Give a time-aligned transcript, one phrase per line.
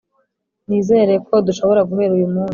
[0.67, 2.49] nizere ko dushobora guhera uyu munsi